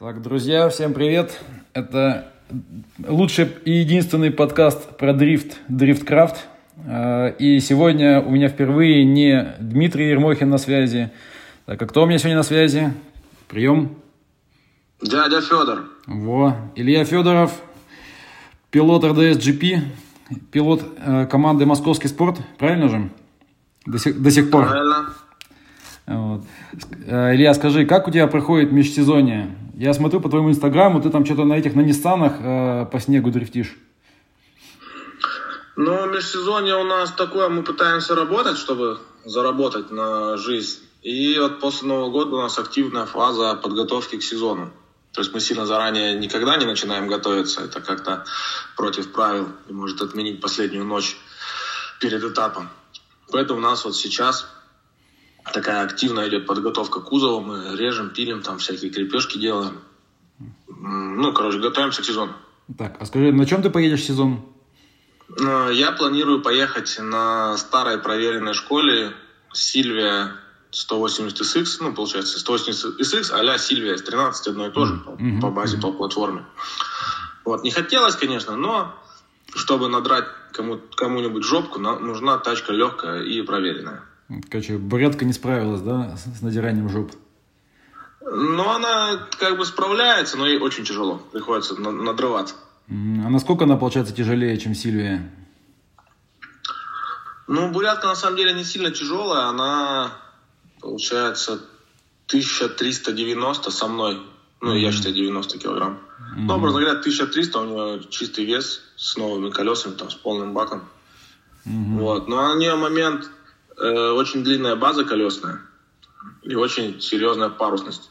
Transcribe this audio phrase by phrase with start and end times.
[0.00, 1.38] Так, друзья, всем привет.
[1.74, 2.32] Это
[3.06, 6.46] лучший и единственный подкаст про дрифт, дрифткрафт.
[6.86, 11.12] Э, и сегодня у меня впервые не Дмитрий Ермохин на связи.
[11.66, 12.94] Так, а кто у меня сегодня на связи?
[13.46, 13.94] Прием.
[15.02, 15.90] Дядя Федор.
[16.06, 17.52] Во, Илья Федоров,
[18.70, 19.80] пилот РДС GP,
[20.50, 23.10] пилот э, команды Московский спорт, правильно же?
[23.84, 24.66] До сих, до сих пор.
[24.66, 25.12] Правильно.
[26.10, 26.42] Вот.
[27.06, 29.56] Э, Илья, скажи, как у тебя проходит межсезонье?
[29.76, 33.30] Я смотрю по твоему инстаграму, ты там что-то на этих, на Ниссанах э, по снегу
[33.30, 33.76] дрифтишь.
[35.76, 40.80] Ну, межсезонье у нас такое, мы пытаемся работать, чтобы заработать на жизнь.
[41.02, 44.72] И вот после Нового года у нас активная фаза подготовки к сезону.
[45.12, 47.62] То есть мы сильно заранее никогда не начинаем готовиться.
[47.62, 48.24] Это как-то
[48.76, 51.16] против правил и может отменить последнюю ночь
[52.00, 52.68] перед этапом.
[53.30, 54.46] Поэтому у нас вот сейчас
[55.52, 57.40] такая активная идет подготовка кузова.
[57.40, 59.80] Мы режем, пилим, там всякие крепежки делаем.
[60.68, 62.32] Ну, короче, готовимся к сезону.
[62.78, 64.44] Так, а скажи, на чем ты поедешь в сезон?
[65.40, 69.12] Э, Я планирую поехать на старой проверенной школе
[69.52, 70.32] Сильвия
[70.70, 75.10] 180 SX, ну, получается, 180 SX а-ля Сильвия с 13 одно и то же по,
[75.10, 75.40] Мгм.
[75.40, 76.44] по базе, по платформе.
[77.44, 78.94] Вот, не хотелось, конечно, но
[79.54, 84.04] чтобы надрать кому, кому-нибудь жопку, нам нужна тачка легкая и проверенная.
[84.48, 87.12] Короче, бурятка не справилась, да, с, надиранием жоп?
[88.20, 91.18] Но она как бы справляется, но ей очень тяжело.
[91.32, 92.54] Приходится на- надрываться.
[92.88, 92.92] А
[93.28, 95.30] насколько она, получается, тяжелее, чем Сильвия?
[97.48, 100.12] Ну, бурятка на самом деле не сильно тяжелая, она
[100.80, 101.60] получается
[102.28, 104.22] 1390 со мной.
[104.60, 105.98] Ну, я считаю 90 килограмм.
[106.36, 110.82] Ну, образно говоря, 1300 у нее чистый вес с новыми колесами, там, с полным баком.
[111.64, 112.28] Вот.
[112.28, 113.28] Но у нее момент
[113.80, 115.60] э, очень длинная база колесная
[116.42, 118.10] и очень серьезная парусность.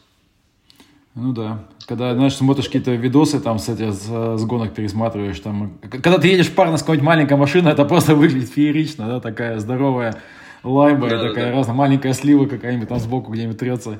[1.15, 1.65] Ну да.
[1.87, 6.27] Когда, знаешь, смотришь какие-то видосы там с, эти, с, с гонок пересматриваешь, там, когда ты
[6.27, 10.21] едешь парно с какой-нибудь маленькой машиной, это просто выглядит феерично, да, такая здоровая
[10.63, 11.57] лайба, Да, да, такая да.
[11.57, 13.99] разная, маленькая слива какая-нибудь там сбоку где-нибудь трется.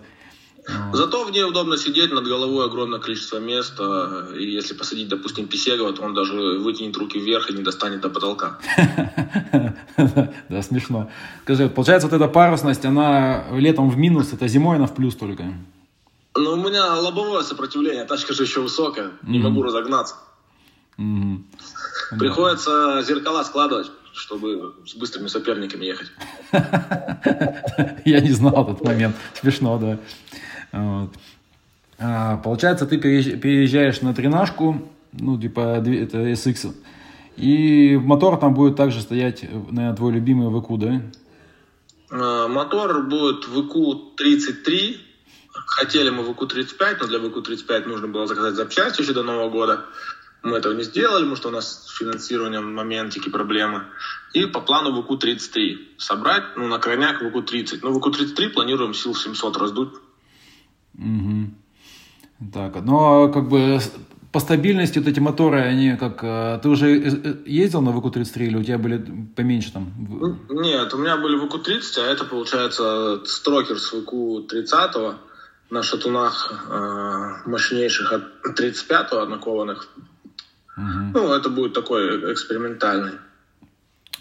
[0.94, 4.28] Зато в ней удобно сидеть, над головой огромное количество места.
[4.38, 8.10] И если посадить, допустим, Писегова, то он даже вытянет руки вверх и не достанет до
[8.10, 8.60] потолка.
[10.50, 11.12] Да, смешно.
[11.44, 15.54] Скажи, получается, вот эта парусность, она летом в минус, это зимой она в плюс только.
[16.36, 20.16] Ну, у меня лобовое сопротивление, тачка же еще высокая, не могу разогнаться.
[22.18, 26.12] Приходится зеркала складывать, чтобы с быстрыми соперниками ехать.
[28.06, 29.16] Я не знал этот момент.
[29.34, 30.00] Смешно, да.
[30.72, 31.12] Вот.
[31.98, 36.74] А, получается, ты переезж- переезжаешь на тренажку, ну, типа, это SX,
[37.36, 41.02] и мотор там будет также стоять, наверное, твой любимый ВК, да?
[42.12, 44.98] Э, Мотор будет ВК-33.
[45.52, 49.86] Хотели мы ВК-35, но для ВК-35 нужно было заказать запчасти еще до Нового года.
[50.42, 53.84] Мы этого не сделали, потому что у нас с финансированием моментики проблемы.
[54.34, 57.80] И по плану ВК-33 собрать, ну, на крайняк ВК-30.
[57.84, 59.94] Ну, ВК-33 планируем сил 700 раздуть.
[61.00, 61.56] Мгм.
[62.54, 63.80] Так, но как бы
[64.32, 66.20] по стабильности вот эти моторы, они как...
[66.24, 69.04] э, Ты уже э, ездил на ВК-33 или у тебя были
[69.36, 69.92] поменьше там?
[70.50, 75.16] Нет, у меня были ВК-30, а это, получается, строкер с ВК-30
[75.72, 78.24] на шатунах э, мощнейших от
[78.60, 79.90] 35-го накованных.
[80.78, 81.12] Мгм.
[81.14, 83.14] Ну, это будет такой экспериментальный.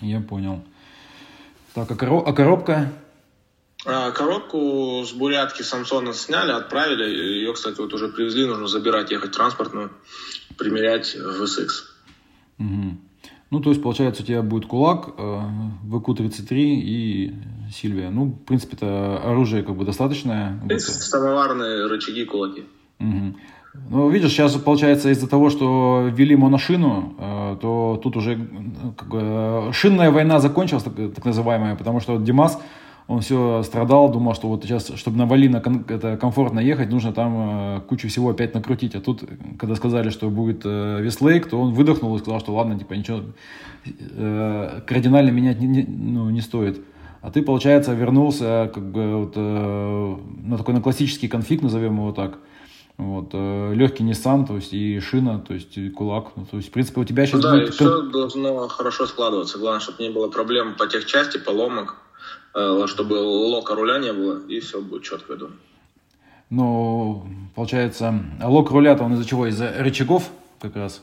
[0.00, 0.64] Я понял.
[1.74, 2.90] Так, а, коро- а коробка?
[3.86, 7.04] А коробку с бурятки Самсона сняли, отправили.
[7.04, 9.90] Ее, кстати, вот уже привезли, нужно забирать, ехать транспортную,
[10.56, 11.68] примерять в SX.
[12.58, 13.00] Мгм.
[13.50, 15.40] Ну, то есть, получается, у тебя будет кулак, э,
[15.90, 17.34] ВК-33 и
[17.72, 18.10] Сильвия.
[18.10, 20.60] Ну, в принципе, это оружие как бы достаточное.
[20.78, 22.64] Самоварные рычаги, кулаки.
[22.98, 23.36] Мгм.
[23.90, 28.36] Ну, видишь, сейчас, получается, из-за того, что ввели моношину, э, то тут уже
[28.98, 32.58] как бы, э, шинная война закончилась, так, так называемая, потому что вот Димас,
[33.08, 37.12] он все страдал, думал, что вот сейчас, чтобы на Валина кон- это комфортно ехать, нужно
[37.12, 38.94] там э, кучу всего опять накрутить.
[38.94, 39.22] А тут,
[39.58, 43.20] когда сказали, что будет э, Вестлейк, то он выдохнул и сказал, что ладно, типа ничего
[43.86, 46.80] э, кардинально менять не, не- ну, не стоит.
[47.20, 52.12] А ты, получается, вернулся как бы вот, э, на такой на классический конфиг, назовем его
[52.12, 52.38] так.
[52.96, 56.32] Вот, э, легкий Nissan, то есть и шина, то есть и кулак.
[56.36, 59.58] Ну, то есть, в принципе, у тебя сейчас да, и все должно хорошо складываться.
[59.58, 62.07] Главное, чтобы не было проблем по техчасти, поломок, э,
[62.86, 65.56] чтобы лока руля не было, и все будет четко, я думаю.
[66.50, 69.46] Ну, получается, лок руля-то он из-за чего?
[69.46, 71.02] Из-за рычагов как раз?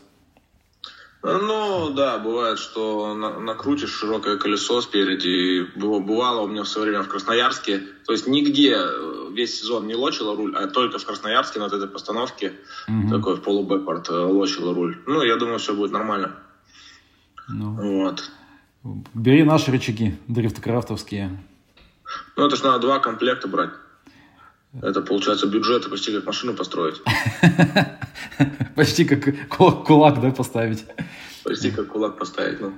[1.28, 5.66] Ну, да, бывает, что накрутишь широкое колесо спереди.
[5.76, 7.82] Бывало у меня в свое время в Красноярске.
[8.06, 11.74] То есть нигде э, весь сезон не лочила руль, а только в Красноярске на вот
[11.74, 12.54] этой постановке
[12.88, 13.10] угу.
[13.10, 15.02] такой в полубэкпорт э, лочила руль.
[15.08, 16.36] Ну, я думаю, все будет нормально.
[17.48, 18.30] Ну, вот.
[19.16, 21.32] Бери наши рычаги, дрифткрафтовские.
[22.38, 23.72] Ну, это же надо два комплекта брать.
[24.80, 27.02] Это, получается, бюджет почти как машину построить.
[28.76, 30.86] Почти как кулак, да, поставить.
[31.44, 32.74] Почти как кулак поставить, ну.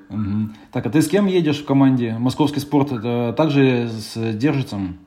[0.72, 2.16] Так, а ты с кем едешь в команде?
[2.20, 5.00] Московский спорт, это также с Держицем?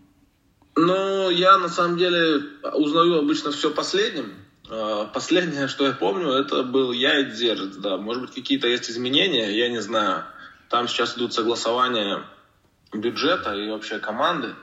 [0.74, 2.42] Ну, я на самом деле
[2.74, 4.32] узнаю обычно все последним.
[4.68, 7.96] А, последнее, что я помню, это был я и Держец, да.
[7.96, 10.24] Может быть, какие-то есть изменения, я не знаю.
[10.70, 12.22] Там сейчас идут согласования
[12.92, 14.54] бюджета и вообще команды.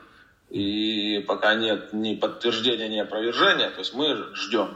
[0.50, 4.70] И пока нет ни подтверждения, ни опровержения, то есть мы ждем,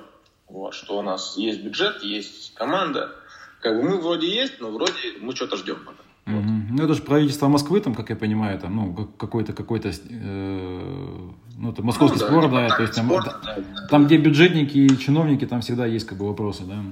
[0.50, 3.16] вот, что у нас есть бюджет, есть команда.
[3.62, 4.92] Как бы мы вроде есть, но вроде
[5.22, 6.04] мы что-то ждем пока.
[6.26, 6.44] Вот.
[6.44, 11.72] Ну, это же правительство Москвы, там, как я понимаю, там, ну, какой-то, какой-то, э, ну,
[11.72, 14.98] это московский ну, спор, да, то есть там, спорта, да, да, там, где бюджетники и
[14.98, 16.84] чиновники, там всегда есть, как бы, вопросы, да?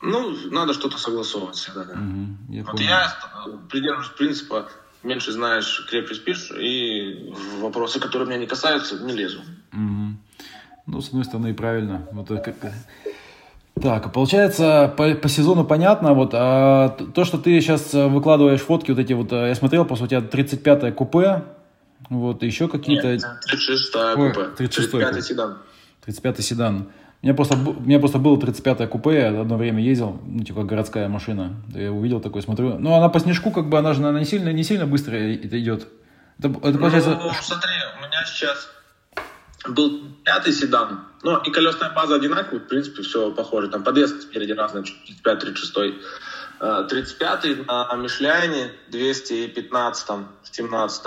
[0.00, 1.92] Ну, надо что-то согласовывать всегда, да.
[1.92, 2.86] Угу, я вот понял.
[2.86, 3.12] я
[3.68, 4.68] придерживаюсь принципа
[5.02, 9.40] меньше знаешь, крепче спишь, и в вопросы, которые меня не касаются, не лезу.
[9.72, 10.16] Угу.
[10.86, 12.06] Ну, с одной стороны, правильно.
[12.12, 12.54] Вот как...
[13.80, 18.98] Так, получается, по, по сезону понятно, вот, а то, что ты сейчас выкладываешь фотки, вот
[18.98, 21.44] эти вот, я смотрел, по сути, 35-е купе,
[22.10, 23.14] вот, еще какие-то...
[23.14, 25.58] 36-е купе, 35-й седан.
[26.04, 26.88] 35-й седан.
[27.20, 30.62] У меня просто, у меня просто было 35-е купе, я одно время ездил, ну, типа
[30.62, 31.56] городская машина.
[31.74, 32.78] Я увидел такой, смотрю.
[32.78, 35.58] Ну, она по снежку, как бы, она же, наверное, не сильно, не сильно быстро это
[35.58, 35.88] идет.
[36.38, 37.18] Это, это получается...
[37.20, 38.68] Ну, смотри, у меня сейчас
[39.68, 41.00] был пятый седан.
[41.24, 43.68] Ну, и колесная база одинаковая, в принципе, все похоже.
[43.68, 44.84] Там подвеска спереди разная,
[45.24, 45.94] 35-36.
[46.60, 51.06] 35-й на Мишляне, 215 в 17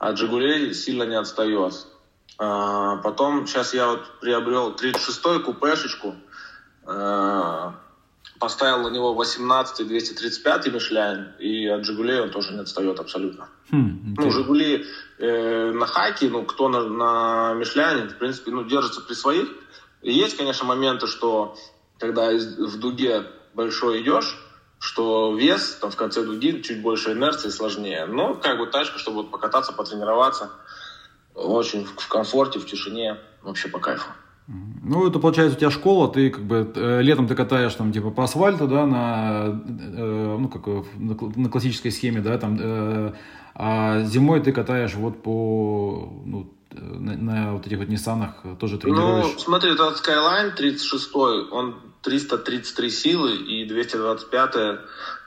[0.00, 1.74] а Джигулей сильно не отстает.
[2.42, 6.14] А, потом сейчас я вот приобрел 36-й купешечку,
[6.86, 7.74] а,
[8.38, 13.50] поставил на него 18 235 Мишляин, и от Жигулей он тоже не отстает абсолютно.
[13.70, 14.86] Хм, ну, Жигули
[15.18, 19.50] э, на хайке, ну, кто на, на Мишляне, в принципе, ну, держится при своих.
[20.00, 21.58] И есть, конечно, моменты, что
[21.98, 24.34] когда из, в дуге большой идешь,
[24.78, 28.06] что вес там в конце дуги чуть больше инерции сложнее.
[28.06, 30.52] Но как бы тачка, чтобы вот покататься, потренироваться–
[31.40, 34.08] очень в комфорте, в тишине, вообще по кайфу.
[34.82, 38.10] Ну, это получается у тебя школа, ты как бы э, летом ты катаешь там типа
[38.10, 40.66] по асфальту, да, на, э, ну, как
[40.96, 43.12] на, на классической схеме, да, там, э,
[43.54, 49.26] а зимой ты катаешь вот по, ну, на, на вот этих вот Ниссанах тоже тренируешь.
[49.34, 51.14] Ну, смотри, этот Skyline 36
[51.52, 54.80] он 333 силы и 225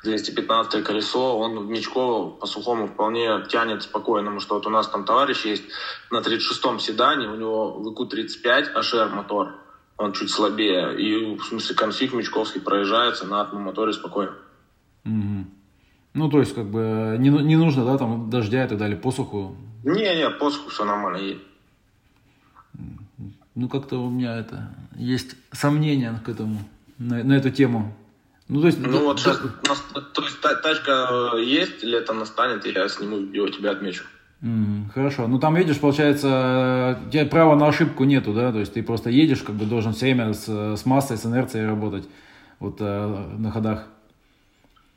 [0.03, 4.87] 215 колесо, он в Мечково по сухому вполне тянет спокойно, потому что вот у нас
[4.89, 5.63] там товарищ есть
[6.11, 9.55] на 36-м седане, у него ВК-35 HR мотор,
[9.97, 14.33] он чуть слабее, и в смысле конфиг Мечковский проезжается на атомном моторе спокойно.
[15.05, 15.45] Угу.
[16.15, 19.55] Ну, то есть, как бы, не, не нужно, да, там, дождя и так далее, посуху?
[19.83, 21.41] Не-не, посуху все нормально едет.
[23.55, 26.59] Ну, как-то у меня это, есть сомнения к этому,
[26.97, 27.95] на, на эту тему.
[28.47, 30.01] Ну, то есть, ну, да, вот сейчас, да.
[30.01, 34.03] то есть тачка есть, лето настанет, и я сниму видео, тебя отмечу.
[34.41, 35.27] Mm, хорошо.
[35.27, 38.51] Ну, там, видишь, получается, у тебя права на ошибку нету, да?
[38.51, 41.65] То есть ты просто едешь, как бы должен все время с, с массой, с инерцией
[41.65, 42.05] работать
[42.59, 43.07] вот э,
[43.37, 43.85] на ходах.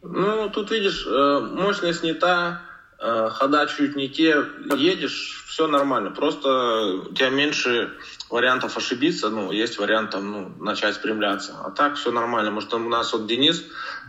[0.02, 2.60] Ну, тут, видишь, э, мощность не та,
[2.98, 4.44] э, хода чуть не те,
[4.76, 6.10] едешь, все нормально.
[6.10, 7.92] Просто у тебя меньше
[8.30, 11.56] вариантов ошибиться, ну, есть вариант там, ну, начать спрямляться.
[11.64, 12.50] А так все нормально.
[12.50, 13.64] Может, там у нас вот Денис,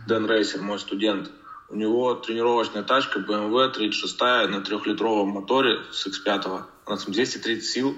[0.06, 1.30] Дэн Рейсер, мой студент,
[1.68, 6.64] у него тренировочная тачка BMW 36 на трехлитровом моторе с X5.
[6.86, 7.96] Она там 230 сил.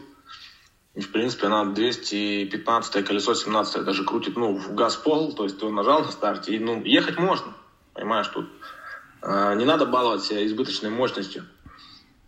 [0.95, 5.61] И, в принципе, она 215 колесо, 17 даже крутит, ну, в газ пол, то есть
[5.61, 7.55] ты нажал на старте, и, ну, ехать можно.
[7.95, 8.49] Понимаешь, тут
[9.23, 11.45] а, не надо баловать себя избыточной мощностью.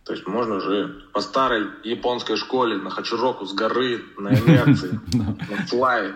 [0.05, 5.35] То есть можно же по старой японской школе на Хачуроку с горы, на инерции, на
[5.67, 6.13] флае.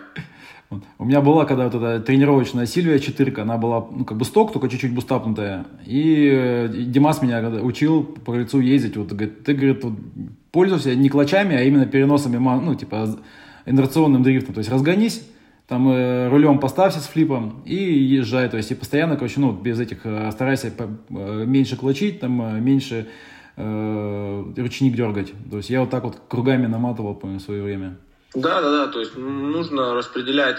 [0.97, 4.51] У меня была когда вот эта тренировочная Сильвия 4, она была ну, как бы сток,
[4.51, 5.65] только чуть-чуть бустапнутая.
[5.85, 8.97] И э, Димас меня учил по лицу ездить.
[8.97, 9.93] Вот, говорит, ты, говорит, вот,
[10.51, 13.17] пользуйся не клочами, а именно переносами, ну, типа,
[13.65, 14.55] инерционным дрифтом.
[14.55, 15.25] То есть разгонись,
[15.67, 18.49] там э, рулем поставься с флипом и езжай.
[18.49, 23.07] То есть и постоянно, короче, ну, без этих, э, старайся э, меньше клочить, там, меньше
[23.57, 25.33] э, ручник дергать.
[25.49, 27.97] То есть я вот так вот кругами наматывал, помню, в свое время.
[28.33, 30.57] Да, да, да, то есть нужно распределять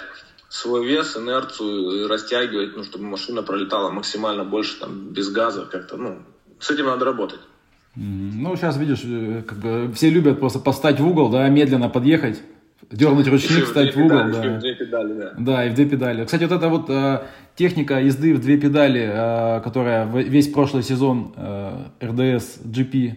[0.48, 6.18] свой вес, инерцию растягивать, ну, чтобы машина пролетала максимально больше, там, без газа, как-то, ну,
[6.58, 7.40] с этим надо работать.
[7.94, 12.42] Ну, сейчас, видишь, э, как бы все любят просто поставить в угол, да, медленно подъехать,
[12.90, 14.56] дернуть ручник, встать в угол, да.
[14.56, 15.34] В две педали, да.
[15.38, 16.24] Да, и в две педали.
[16.24, 17.22] Кстати, вот эта вот э,
[17.56, 23.14] техника езды в две педали, э, которая весь прошлый сезон э, РДС GP,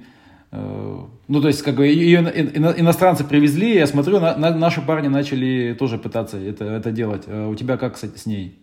[0.51, 4.81] э, ну, то есть, как бы, ее ино, иностранцы привезли, я смотрю, на, на, наши
[4.81, 7.23] парни начали тоже пытаться это, это делать.
[7.27, 8.59] Э, у тебя как, кстати, с ней?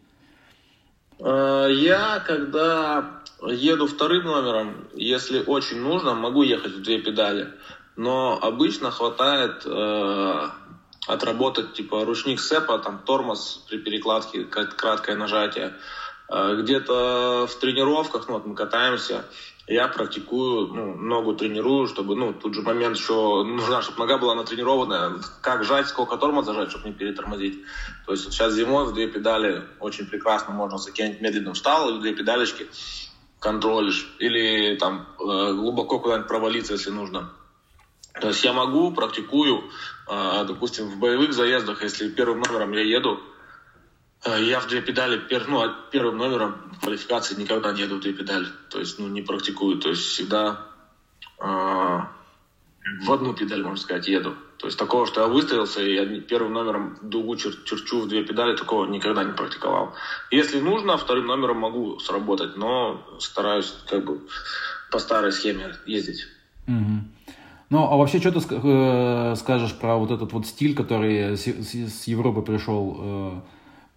[1.20, 3.04] Э, я, когда
[3.46, 7.48] еду вторым номером, если очень нужно, могу ехать в две педали.
[7.96, 10.48] Но обычно хватает э,
[11.08, 15.74] отработать типа ручник сепа, там тормоз при перекладке, краткое нажатие.
[16.28, 19.24] Э, где-то в тренировках, ну вот мы катаемся,
[19.66, 24.34] я практикую, ну, ногу тренирую, чтобы, ну, тут же момент еще нужна, чтобы нога была
[24.34, 27.62] натренированная, как жать, сколько тормоза зажать, чтобы не перетормозить.
[28.06, 32.00] То есть сейчас зимой в две педали очень прекрасно можно закинуть медленно встал и в
[32.00, 32.66] две педалечки
[33.40, 37.30] контролишь, или там э, глубоко куда-нибудь провалиться, если нужно.
[38.20, 39.70] То есть я могу, практикую,
[40.08, 43.20] э, допустим, в боевых заездах, если первым номером я еду,
[44.24, 48.46] э, я в две педали, ну, первым номером квалификации никогда не еду в две педали.
[48.70, 49.78] То есть, ну, не практикую.
[49.78, 50.64] То есть всегда
[51.38, 54.34] в одну педаль, можно сказать, еду.
[54.58, 58.56] То есть такого, что я выставился и первым номером дугу чер черчу в две педали,
[58.56, 59.94] такого никогда не практиковал.
[60.30, 64.20] Если нужно, вторым номером могу сработать, но стараюсь как бы
[64.90, 66.26] по старой схеме ездить.
[66.66, 67.04] Угу.
[67.70, 72.42] Ну, а вообще, что ты э, скажешь про вот этот вот стиль, который с Европы
[72.42, 72.96] пришел?
[72.98, 73.40] Э,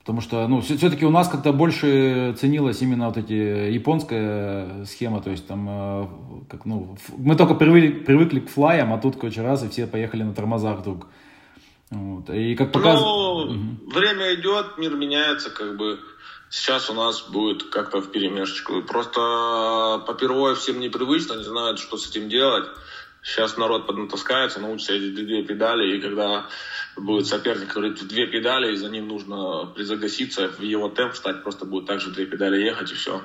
[0.01, 5.29] Потому что, ну, все-таки у нас как-то больше ценилась именно вот эти японская схема, то
[5.29, 6.07] есть там, э,
[6.49, 10.23] как, ну, мы только привыкли, привыкли к флаям, а тут, короче, раз, и все поехали
[10.23, 11.05] на тормозах вдруг.
[11.91, 12.31] Вот.
[12.31, 13.51] И как показывает...
[13.51, 13.91] Ну, угу.
[13.91, 15.99] время идет, мир меняется, как бы,
[16.49, 18.81] сейчас у нас будет как-то в перемешечку.
[18.81, 22.65] Просто по первой всем непривычно, не знают, что с этим делать.
[23.23, 26.47] Сейчас народ поднатаскается, научится ездить две педали, и когда
[26.97, 31.65] будет соперник, который две педали, и за ним нужно призагаситься, в его темп встать, просто
[31.65, 33.21] будет также две педали ехать, и все.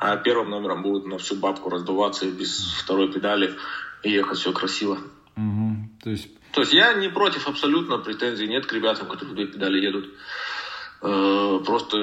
[0.00, 3.54] А первым номером будет на всю бабку раздуваться и без второй педали
[4.02, 4.98] и ехать все красиво.
[5.36, 5.90] Угу.
[6.02, 6.28] То есть...
[6.52, 10.08] То есть я не против абсолютно, претензий нет к ребятам, которые две педали едут.
[11.02, 11.96] Э, просто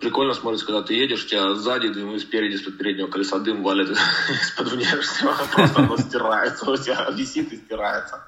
[0.00, 3.62] прикольно смотрится, когда ты едешь, у тебя сзади дым и спереди, из-под переднего колеса дым
[3.62, 3.90] валит
[4.42, 5.34] из-под внешнего.
[5.54, 8.24] Просто оно стирается, у тебя висит и стирается.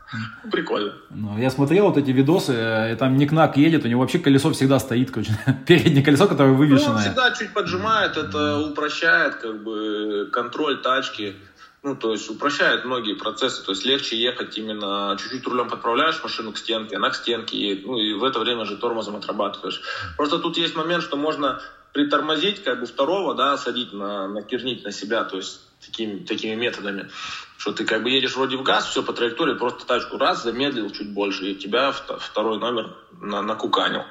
[0.51, 0.95] Прикольно.
[1.11, 4.79] Ну, я смотрел вот эти видосы, и там Никнак едет, у него вообще колесо всегда
[4.79, 5.33] стоит, короче,
[5.67, 6.89] переднее колесо, которое вывешенное.
[6.89, 11.37] Ну, он всегда чуть поджимает, это упрощает как бы контроль тачки.
[11.83, 16.53] Ну, то есть упрощает многие процессы, то есть легче ехать именно чуть-чуть рулем подправляешь машину
[16.53, 19.81] к стенке, она к стенке едет, ну и в это время же тормозом отрабатываешь.
[20.17, 21.61] Просто тут есть момент, что можно
[21.93, 27.09] притормозить как бы второго, да, садить на, накернить на себя, то есть такими, такими методами,
[27.57, 30.91] что ты как бы едешь вроде в газ, все по траектории, просто тачку раз замедлил
[30.91, 34.05] чуть больше, и тебя второй номер на, накуканил.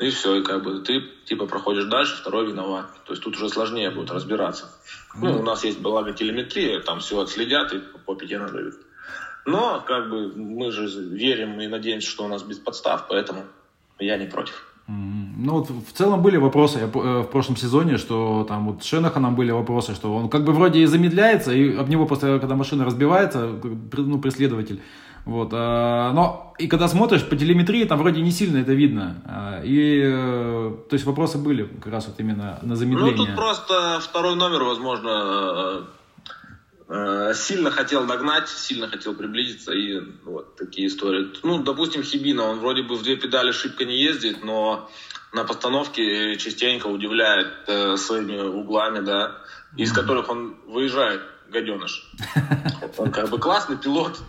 [0.00, 2.86] И все, и как бы ты типа проходишь дальше, второй виноват.
[3.04, 4.72] То есть тут уже сложнее будет разбираться.
[5.14, 8.74] Ну, у нас есть благо телеметрия, там все отследят и по пяти надавят.
[9.44, 13.44] Но как бы мы же верим и надеемся, что у нас без подстав, поэтому
[13.98, 14.66] я не против.
[14.86, 19.36] Ну вот в целом были вопросы я, э, в прошлом сезоне, что там вот Шенаханом
[19.36, 22.84] были вопросы, что он как бы вроде и замедляется, и об него просто, когда машина
[22.84, 23.50] разбивается,
[23.96, 24.80] ну, преследователь,
[25.24, 29.22] вот, а, но и когда смотришь по телеметрии, там вроде не сильно это видно.
[29.26, 33.16] А, и, э, то есть вопросы были как раз вот именно на замедление.
[33.16, 35.86] Ну, тут просто второй номер, возможно,
[36.88, 41.28] э, сильно хотел догнать, сильно хотел приблизиться, и вот такие истории.
[41.42, 44.90] Ну, допустим, Хибина, он вроде бы в две педали шибко не ездит, но
[45.32, 49.36] на постановке частенько удивляет э, своими углами, да,
[49.76, 52.10] из которых он выезжает, гаденыш.
[52.96, 54.20] Он как бы классный пилот,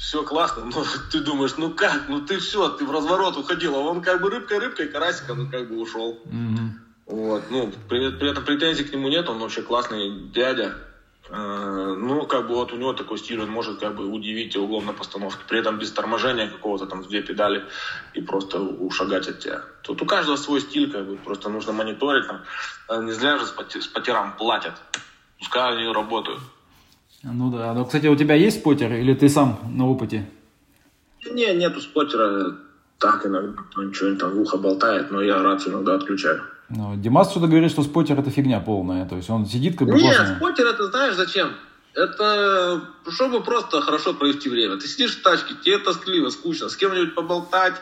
[0.00, 3.80] все классно, но ты думаешь, ну как, ну ты все, ты в разворот уходил, а
[3.80, 6.18] он как бы рыбкой-рыбкой, карасиком, ну как бы ушел.
[6.24, 6.68] Mm-hmm.
[7.06, 10.74] Вот, ну, при, при этом претензий к нему нет, он вообще классный дядя.
[11.28, 14.86] Э, ну, как бы вот у него такой стиль, он может как бы удивить углом
[14.86, 17.64] на постановке, при этом без торможения какого-то там две педали
[18.14, 19.62] и просто ушагать от тебя.
[19.82, 22.42] Тут у каждого свой стиль, как бы, просто нужно мониторить, там,
[22.88, 24.74] э, не зря же с, потерям платят,
[25.38, 26.40] пускай они работают.
[27.22, 27.74] Ну да.
[27.74, 30.28] Ну, кстати, у тебя есть споттер или ты сам на опыте?
[31.30, 32.56] Не, нету споттера.
[32.98, 36.42] Так иногда он что-нибудь там в ухо болтает, но я рацию иногда отключаю.
[36.68, 39.06] Ну, Димас что-то говорит, что споттер это фигня полная.
[39.06, 39.94] То есть он сидит как бы...
[39.94, 40.36] Нет, просто...
[40.36, 41.52] споттер это знаешь зачем?
[41.94, 44.76] Это чтобы просто хорошо провести время.
[44.76, 47.74] Ты сидишь в тачке, тебе тоскливо, скучно, с кем-нибудь поболтать,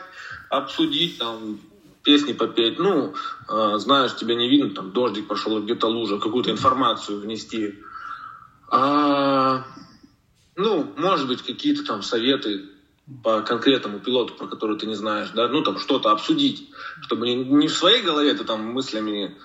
[0.49, 1.59] обсудить, там,
[2.01, 2.79] песни попеть.
[2.79, 3.13] Ну,
[3.47, 7.75] э, знаешь, тебя не видно, там, дождик пошел, где-то лужа, какую-то информацию внести.
[8.71, 9.65] А,
[10.55, 12.69] ну, может быть, какие-то там советы
[13.23, 16.69] по конкретному пилоту, про который ты не знаешь, да, ну, там, что-то обсудить,
[17.01, 19.35] чтобы не, не в своей голове ты там мыслями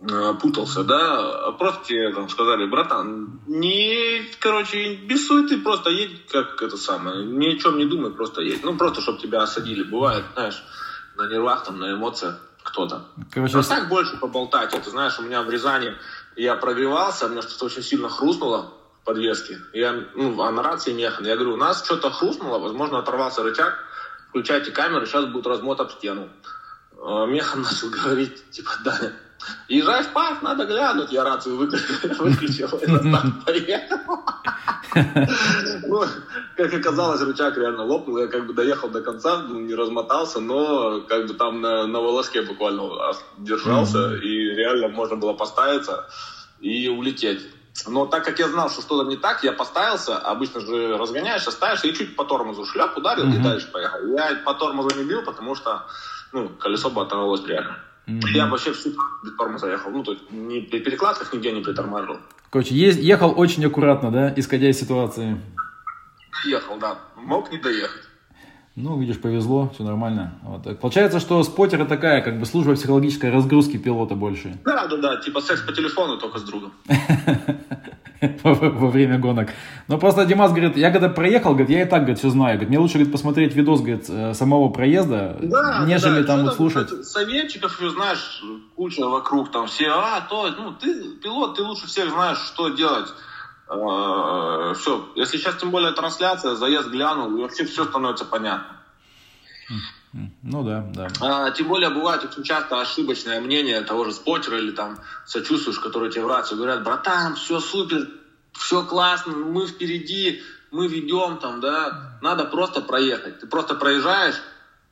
[0.00, 6.26] э, путался, да, а просто тебе там сказали, братан, не, короче, без суеты, просто едь,
[6.28, 8.64] как это самое, ни о чем не думай, просто едь.
[8.64, 9.82] Ну, просто, чтобы тебя осадили.
[9.82, 10.62] Бывает, знаешь,
[11.16, 13.04] на нервах, там, на эмоциях кто-то.
[13.30, 14.74] Короче, а так больше поболтать.
[14.74, 15.94] Это, знаешь, у меня в Рязани
[16.38, 19.58] я прогревался, у меня что-то очень сильно хрустнуло в подвеске.
[19.72, 21.26] Я, ну, а на рации механ.
[21.26, 23.74] Я говорю, у нас что-то хрустнуло, возможно, оторвался рычаг,
[24.28, 26.28] включайте камеру, сейчас будет размот об стену.
[27.02, 29.12] А, механ начал говорить, типа, Даня,
[29.68, 31.12] езжай в парк, надо глянуть.
[31.12, 31.56] Я рацию
[32.18, 32.86] выключил, и
[33.44, 34.24] поехал.
[35.86, 36.04] Ну,
[36.56, 38.18] как оказалось, рычаг реально лопнул.
[38.18, 42.00] Я как бы доехал до конца, ну, не размотался, но как бы там на, на
[42.00, 46.08] волоске буквально держался, и реально можно было поставиться
[46.60, 47.46] и улететь.
[47.86, 51.86] Но так как я знал, что что-то не так, я поставился, обычно же разгоняешься, ставишься
[51.86, 53.38] и чуть по тормозу шляп ударил mm-hmm.
[53.38, 54.04] и дальше поехал.
[54.08, 55.86] Я по тормозу не бил, потому что
[56.32, 57.78] ну, колесо бы оторвалось реально.
[58.08, 58.30] Mm-hmm.
[58.34, 58.90] Я вообще всю
[59.22, 59.90] без тормоза ехал.
[59.90, 62.18] Ну, то есть ни при перекладках нигде не притормаживал.
[62.50, 65.40] Короче, ехал очень аккуратно, да, исходя из ситуации.
[66.46, 66.98] Ехал, да.
[67.16, 68.08] Мог не доехать.
[68.80, 70.38] Ну, видишь, повезло, все нормально.
[70.42, 70.80] Вот.
[70.80, 74.56] Получается, что споттер такая, как бы служба психологической разгрузки пилота больше.
[74.64, 76.72] Да, да, да, типа секс по телефону, только с другом.
[78.42, 79.50] во время гонок.
[79.86, 82.54] Но просто Димас говорит, я когда проехал, говорит, я и так, говорит, все знаю.
[82.54, 86.54] Говорит, мне лучше, говорит, посмотреть видос, говорит, э, самого проезда, да, нежели да, там вот
[86.54, 87.06] слушать.
[87.06, 88.42] Советчиков, знаешь,
[88.76, 93.08] куча вокруг, там все, а, то, ну, ты пилот, ты лучше всех знаешь, что делать.
[93.68, 98.77] А, все, если сейчас тем более трансляция, заезд глянул, и вообще все становится понятно.
[100.42, 101.08] Ну да, да.
[101.20, 106.10] А, тем более бывает очень часто ошибочное мнение того же спотера или там сочувствуешь, которые
[106.10, 108.08] тебе в рацию говорят, братан, все супер,
[108.52, 113.40] все классно, мы впереди, мы ведем там, да, надо просто проехать.
[113.40, 114.36] Ты просто проезжаешь,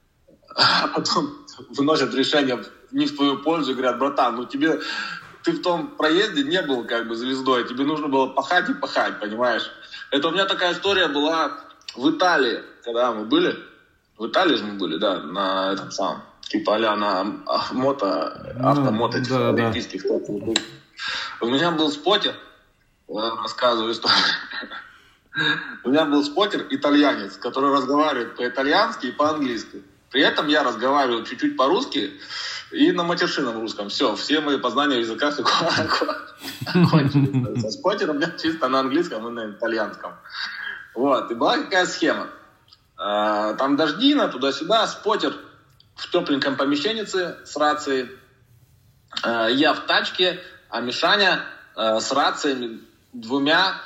[0.55, 4.81] а потом выносят решение не в твою пользу и говорят, братан, ну тебе
[5.43, 9.21] ты в том проезде не был как бы звездой, тебе нужно было пахать и пахать,
[9.21, 9.71] понимаешь?
[10.11, 11.61] Это у меня такая история была
[11.95, 13.57] в Италии, когда мы были.
[14.19, 17.25] В Италии же мы были, да, на этом самом, типа а на
[17.73, 19.63] мото, ну, автомото, да, да.
[19.63, 20.05] олимпийских.
[21.41, 22.35] У меня был спотер,
[23.09, 24.19] рассказываю историю.
[25.85, 29.83] У меня был спотер итальянец, который разговаривает по-итальянски и по-английски.
[30.11, 32.19] При этом я разговаривал чуть-чуть по-русски,
[32.73, 33.89] и на матершинном русском.
[33.89, 35.37] Все, все мои познания в языках
[36.91, 37.61] кончились.
[37.63, 40.13] Со спотером я чисто на английском и на итальянском.
[40.95, 42.29] Вот, и была какая схема.
[42.97, 45.35] А, там дождина, туда-сюда, спотер
[45.95, 48.11] в тепленьком помещеннице с рацией.
[49.23, 52.81] А, я в тачке, а Мишаня а, с рациями
[53.13, 53.81] двумя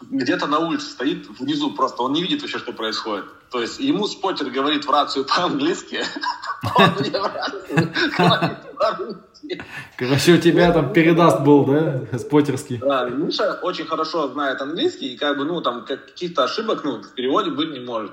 [0.00, 3.24] где-то на улице стоит внизу просто, он не видит вообще, что происходит.
[3.50, 6.04] То есть ему спотер говорит в рацию по-английски,
[6.76, 9.64] он мне в рацию говорит по-русски.
[9.96, 12.78] Короче, у тебя там передаст был, да, спотерский?
[12.78, 17.14] Да, Миша очень хорошо знает английский, и как бы, ну, там, каких-то ошибок, ну, в
[17.14, 18.12] переводе быть не может.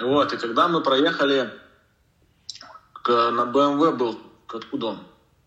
[0.00, 1.50] Вот, и когда мы проехали
[2.92, 4.98] к, на BMW был, откуда он?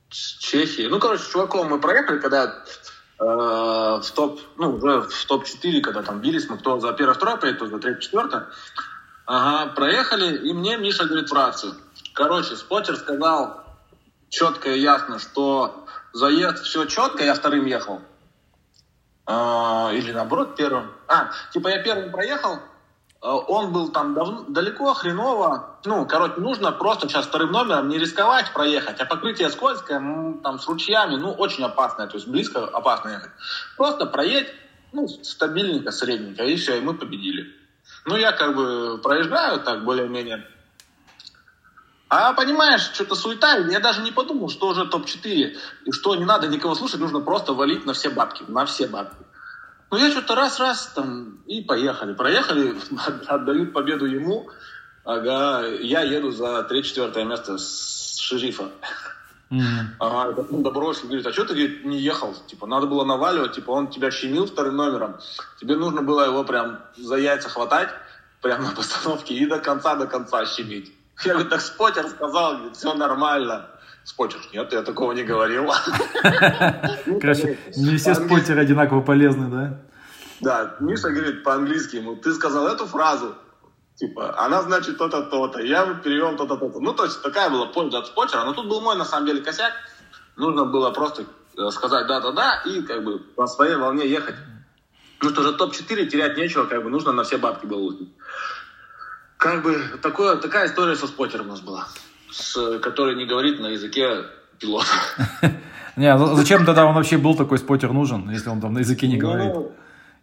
[0.10, 0.88] С Чехии.
[0.88, 2.64] Ну, короче, чуваком мы проехали, когда
[3.18, 7.62] в топ, ну, уже в топ-4, когда там бились мы, кто за первое, второе поедет,
[7.62, 8.48] кто за третье, четвертое.
[9.26, 11.74] Ага, проехали, и мне Миша говорит в рацию.
[12.14, 13.64] Короче, спотер сказал
[14.30, 18.02] четко и ясно, что заезд все четко, я вторым ехал.
[19.26, 20.92] А, или наоборот, первым.
[21.08, 22.60] А, типа я первым проехал,
[23.26, 25.80] он был там дав- далеко, хреново.
[25.86, 30.00] Ну, короче, нужно просто сейчас вторым номером не рисковать проехать, а покрытие скользкое,
[30.44, 33.32] там, с ручьями, ну, очень опасное, то есть близко опасно ехать.
[33.78, 34.54] Просто проедь,
[34.94, 37.52] ну, стабильненько, средненько, и все, и мы победили.
[38.06, 40.48] Ну, я как бы проезжаю так более-менее.
[42.08, 46.48] А понимаешь, что-то суета, я даже не подумал, что уже топ-4, и что не надо
[46.48, 49.25] никого слушать, нужно просто валить на все бабки, на все бабки.
[49.92, 52.14] Ну, я что-то раз-раз там, и поехали.
[52.14, 52.76] Проехали,
[53.28, 54.50] отдают победу ему,
[55.04, 58.72] ага, я еду за 3-4 место с шерифа.
[59.52, 59.86] Mm-hmm.
[60.00, 62.34] Ага, добросил, говорит, а что ты говорит, не ехал?
[62.48, 65.18] Типа, надо было наваливать, типа, он тебя щемил вторым номером.
[65.60, 67.90] Тебе нужно было его прям за яйца хватать,
[68.42, 70.92] прямо на постановке, и до конца, до конца щемить.
[71.24, 73.70] Я говорю, так спотер сказал, говорит, все нормально.
[74.06, 75.66] Спотер, нет, я такого не говорил.
[77.22, 79.82] Короче, не все спотеры одинаково полезны, да?
[80.42, 83.36] Да, Миша говорит по-английски ему, ты сказал эту фразу,
[83.96, 86.80] типа, она значит то-то, то-то, я перевел то-то, то-то.
[86.80, 89.42] Ну, то есть такая была польза от спотера, но тут был мой, на самом деле,
[89.42, 89.74] косяк.
[90.38, 91.24] Нужно было просто
[91.58, 94.36] э, сказать да-да-да и как бы по своей волне ехать.
[95.22, 97.96] Ну что же, топ-4 терять нечего, как бы нужно на все бабки было.
[99.38, 101.88] Как бы такое, такая история со спотером у нас была,
[102.36, 104.26] с, который не говорит на языке
[104.60, 104.88] пилота.
[105.96, 109.16] Не, зачем тогда он вообще был такой спотер нужен, если он там на языке не
[109.16, 109.54] говорит?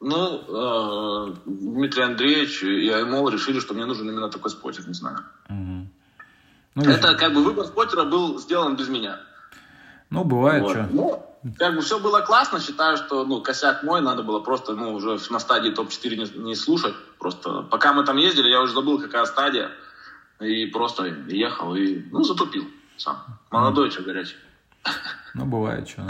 [0.00, 5.20] Ну, э, Дмитрий Андреевич и Аймол решили, что мне нужен именно такой спотер, не знаю.
[5.48, 9.20] Ну, Это как бы выбор спотера был сделан без меня.
[10.10, 10.72] Ну, бывает, вот.
[10.72, 10.88] что.
[10.90, 11.26] Ну,
[11.58, 15.18] как бы все было классно, считаю, что ну, косяк мой, надо было просто ну, уже
[15.30, 16.94] на стадии топ-4 не, не слушать.
[17.18, 19.70] Просто пока мы там ездили, я уже забыл, какая стадия.
[20.40, 22.64] И просто ехал и ну, затупил
[22.96, 23.16] сам.
[23.50, 24.36] Молодой, что горячий.
[25.34, 26.02] Ну, бывает, что.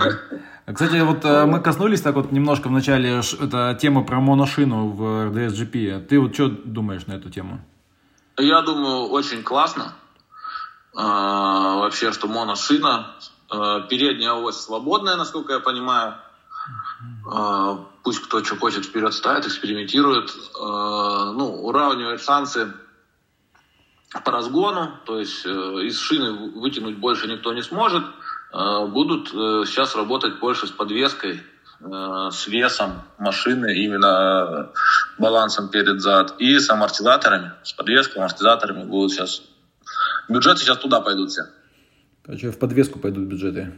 [0.67, 4.89] А, кстати, вот э, мы коснулись так вот немножко в начале это тема про моношину
[4.89, 6.07] в RDS GP.
[6.07, 7.61] Ты вот что думаешь на эту тему?
[8.39, 9.95] Я думаю, очень классно.
[10.95, 13.15] А, вообще, что моношина
[13.53, 16.15] Э, передняя ось свободная, насколько я понимаю.
[17.31, 20.31] Э, пусть кто что хочет вперед ставит, экспериментирует.
[20.31, 22.73] Э, ну, уравнивает шансы
[24.25, 28.05] по разгону, то есть из шины вытянуть больше никто не сможет.
[28.53, 31.43] Будут сейчас работать больше с подвеской,
[31.81, 34.71] с весом машины, именно
[35.19, 39.43] балансом перед зад, и с амортизаторами, с подвеской, амортизаторами будут сейчас...
[40.29, 41.43] Бюджеты сейчас туда пойдут все.
[42.25, 43.73] Короче, в подвеску пойдут бюджеты.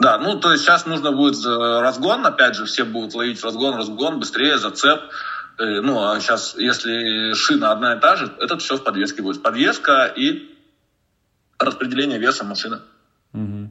[0.00, 3.76] Да, ну то есть сейчас нужно будет э, разгон, опять же, все будут ловить разгон,
[3.76, 5.00] разгон, быстрее, зацеп.
[5.58, 9.42] Э, ну, а сейчас, если шина одна и та же, это все в подвеске будет.
[9.42, 10.50] Подвеска и
[11.58, 12.80] распределение веса машины.
[13.32, 13.70] Угу.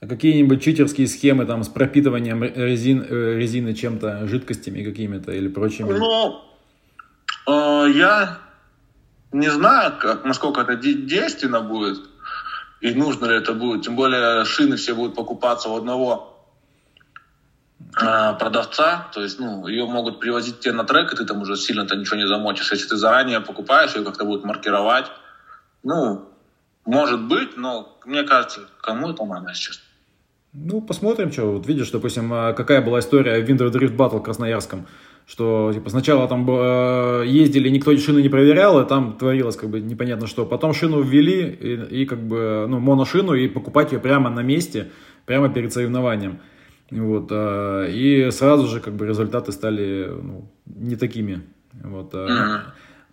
[0.00, 5.92] А какие-нибудь читерские схемы там с пропитыванием резин, э, резины чем-то, жидкостями какими-то или прочими?
[5.92, 6.42] Ну,
[7.46, 8.38] э, я
[9.32, 11.98] не знаю, как, насколько это действенно будет
[12.80, 13.84] и нужно ли это будет.
[13.84, 16.29] Тем более шины все будут покупаться у одного
[17.94, 21.96] продавца, то есть, ну, ее могут привозить тебе на трек, и ты там уже сильно-то
[21.96, 22.70] ничего не замочишь.
[22.72, 25.06] Если ты заранее покупаешь, ее как-то будут маркировать,
[25.82, 26.28] ну,
[26.84, 29.80] может быть, но мне кажется, кому это надо сейчас?
[30.52, 31.52] Ну, посмотрим, что.
[31.52, 34.86] Вот видишь, допустим, а, какая была история Winter Drift Battle Красноярском
[35.30, 39.80] что типа сначала там э, ездили, никто шины не проверял, и там творилось как бы
[39.80, 40.44] непонятно что.
[40.44, 44.90] Потом шину ввели, и, и как бы, ну, моношину, и покупать ее прямо на месте,
[45.26, 46.40] прямо перед соревнованием.
[46.90, 51.42] Вот, э, и сразу же как бы результаты стали ну, не такими.
[51.72, 52.62] Вот, э,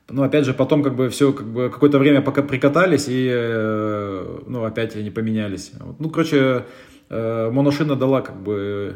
[0.09, 4.39] Ну, опять же, потом как бы все как бы какое-то время пока прикатались, и э,
[4.47, 5.71] ну, опять они поменялись.
[5.79, 5.99] Вот.
[5.99, 6.65] Ну, короче,
[7.09, 8.95] э, моношина дала как бы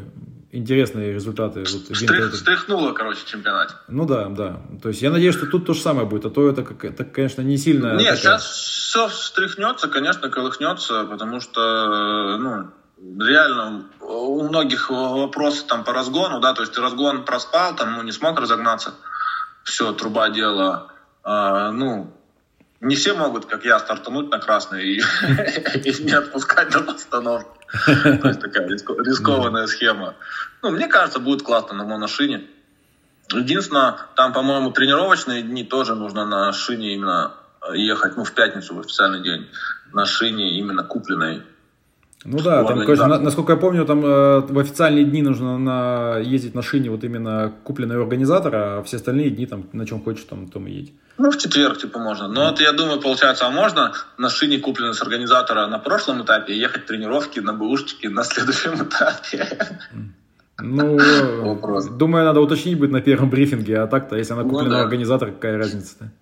[0.52, 1.60] интересные результаты.
[1.60, 3.76] Вот, Штрих, стряхнуло, короче, чемпионат.
[3.88, 4.62] Ну да, да.
[4.82, 7.42] То есть я надеюсь, что тут то же самое будет, а то это, это конечно,
[7.42, 7.96] не сильно...
[7.96, 8.16] Нет, такая...
[8.16, 12.70] сейчас все встряхнется, конечно, колыхнется, потому что, ну,
[13.20, 18.12] реально у многих вопросы там по разгону, да, то есть разгон проспал, там, ну, не
[18.12, 18.94] смог разогнаться,
[19.64, 20.92] все, труба дело,
[21.24, 22.12] а, ну,
[22.80, 24.96] не все могут, как я, стартануть на красный и,
[26.04, 27.48] не отпускать до остановки.
[27.86, 30.16] То есть такая рискованная схема.
[30.62, 32.44] Ну, мне кажется, будет классно на моношине.
[33.30, 37.34] Единственное, там, по-моему, тренировочные дни тоже нужно на шине именно
[37.72, 39.48] ехать, ну, в пятницу, в официальный день,
[39.92, 41.44] на шине именно купленной.
[42.24, 46.18] Ну да, там, конечно, на, насколько я помню, там э, в официальные дни нужно на,
[46.18, 50.02] ездить на шине вот именно купленной у организатора, а все остальные дни там на чем
[50.02, 50.92] хочешь, там, там и едь.
[51.18, 52.28] Ну, в четверг, типа, можно.
[52.28, 56.56] Но вот я думаю, получается, а можно на шине, купленной с организатора на прошлом этапе,
[56.56, 59.80] ехать тренировки на бэушечке на следующем этапе?
[60.58, 60.98] Ну,
[61.42, 61.86] Вопрос.
[61.86, 64.82] думаю, надо уточнить будет на первом брифинге, а так-то, если она куплена ну, да.
[64.82, 66.12] организатор, какая разница-то?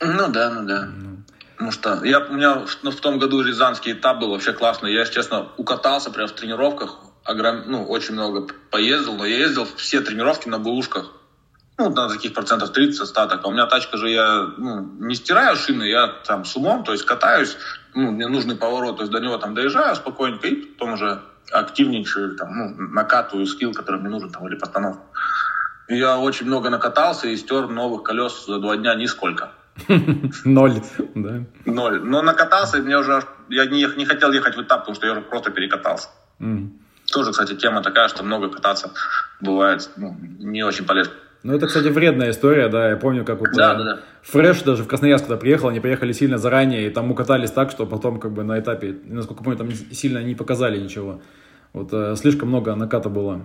[0.00, 0.88] Ну да, ну да.
[0.94, 1.16] Ну.
[1.58, 4.94] Потому что я, у меня в, в том году рязанский этап был вообще классный.
[4.94, 6.98] Я, честно, укатался прямо в тренировках.
[7.24, 7.64] Огром...
[7.66, 11.10] Ну, очень много поездил, но я ездил все тренировки на бэушках.
[11.76, 13.40] Ну, на таких процентов 30 остаток.
[13.42, 16.92] А у меня тачка же, я ну, не стираю шины, я там с умом, то
[16.92, 17.56] есть катаюсь,
[17.92, 22.36] ну, мне нужный поворот, то есть до него там доезжаю спокойненько и потом уже активничаю,
[22.36, 25.06] там, ну, накатываю скилл, который мне нужен, там, или постановку.
[25.88, 29.52] Я очень много накатался и стер новых колес за два дня нисколько.
[30.44, 30.74] Ноль,
[31.14, 31.44] да.
[31.64, 32.00] Ноль.
[32.00, 35.12] Но накатался, и мне уже, я не, не хотел ехать в этап, потому что я
[35.12, 36.08] уже просто перекатался.
[36.40, 36.70] Mm.
[37.12, 38.92] Тоже, кстати, тема такая, что много кататься
[39.40, 41.14] бывает ну, не очень полезно.
[41.44, 43.98] Ну, это, кстати, вредная история, да, я помню, как вот да, да, да.
[44.22, 47.86] Фреш даже в Красноярск, когда приехал, они приехали сильно заранее, и там укатались так, что
[47.86, 51.22] потом, как бы, на этапе, насколько помню, там сильно не показали ничего.
[51.72, 53.42] Вот э, слишком много наката было.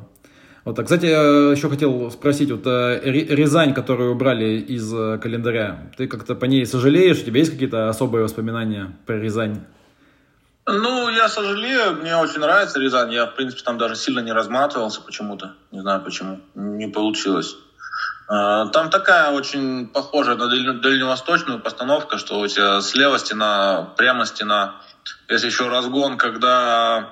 [0.66, 5.92] Вот, а, кстати, я еще хотел спросить, вот э, Рязань, которую убрали из э, календаря,
[5.98, 7.20] ты как-то по ней сожалеешь?
[7.20, 9.66] У тебя есть какие-то особые воспоминания про Рязань?
[10.66, 13.12] Ну, я сожалею, мне очень нравится Рязань.
[13.12, 15.56] Я, в принципе, там даже сильно не разматывался почему-то.
[15.72, 16.40] Не знаю почему.
[16.56, 17.58] Не получилось.
[18.30, 24.76] Там такая очень похожая на дальневосточную постановка, что у тебя слева стена, прямо стена.
[25.28, 27.10] Если еще разгон, когда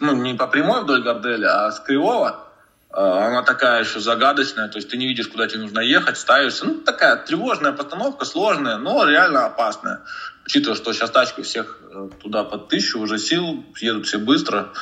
[0.00, 2.46] ну, не по прямой вдоль Горделя, а с кривого,
[2.90, 6.66] а, она такая еще загадочная, то есть ты не видишь, куда тебе нужно ехать, ставишься.
[6.66, 10.00] Ну, такая тревожная постановка, сложная, но реально опасная.
[10.46, 14.72] Учитывая, что сейчас тачки всех э, туда под тысячу уже сил, едут все быстро,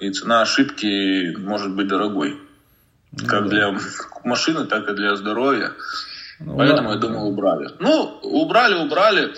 [0.00, 2.40] и цена ошибки может быть дорогой.
[3.12, 3.48] Ну, как да.
[3.48, 3.78] для
[4.24, 5.72] машины, так и для здоровья.
[6.40, 6.94] Ну, Поэтому, да.
[6.94, 7.70] я думаю, убрали.
[7.78, 9.32] Ну, убрали, убрали.